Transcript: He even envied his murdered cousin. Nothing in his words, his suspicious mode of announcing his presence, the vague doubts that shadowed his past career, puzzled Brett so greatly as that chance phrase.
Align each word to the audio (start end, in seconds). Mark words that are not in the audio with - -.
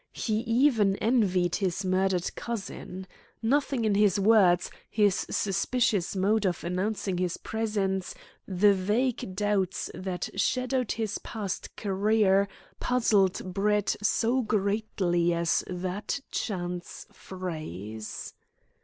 He 0.13 0.39
even 0.39 0.95
envied 0.95 1.57
his 1.57 1.85
murdered 1.85 2.33
cousin. 2.35 3.05
Nothing 3.43 3.85
in 3.85 3.93
his 3.93 4.19
words, 4.19 4.71
his 4.89 5.27
suspicious 5.29 6.15
mode 6.15 6.43
of 6.43 6.63
announcing 6.63 7.19
his 7.19 7.37
presence, 7.37 8.15
the 8.47 8.73
vague 8.73 9.35
doubts 9.35 9.91
that 9.93 10.31
shadowed 10.35 10.93
his 10.93 11.19
past 11.19 11.75
career, 11.75 12.47
puzzled 12.79 13.53
Brett 13.53 13.95
so 14.01 14.41
greatly 14.41 15.35
as 15.35 15.63
that 15.67 16.19
chance 16.31 17.05
phrase. 17.11 18.33